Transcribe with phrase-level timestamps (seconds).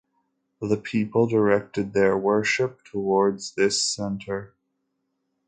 [0.61, 4.55] The people directed their worship toward this center.